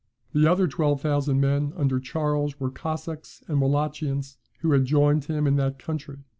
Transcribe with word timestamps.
The 0.33 0.51
other 0.51 0.67
twelve 0.67 0.99
thousand 0.99 1.39
men 1.41 1.73
under 1.77 1.99
Charles 1.99 2.59
were 2.59 2.71
Cossacks 2.71 3.43
and 3.47 3.61
Wallachians, 3.61 4.37
who 4.61 4.71
had 4.71 4.85
joined 4.85 5.25
him 5.25 5.45
in 5.45 5.57
that 5.57 5.77
country. 5.77 6.23